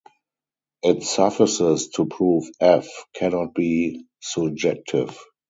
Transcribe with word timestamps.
It 0.81 1.03
suffices 1.03 1.89
to 1.89 2.07
prove 2.07 2.45
"f" 2.59 2.87
cannot 3.13 3.53
be 3.53 4.05
surjective. 4.25 5.15